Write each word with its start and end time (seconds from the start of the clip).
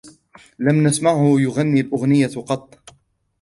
لم 0.59 0.83
نسمعه 0.87 1.33
يغني 1.39 1.81
الأغنية 1.81 2.27
قط. 2.27 2.89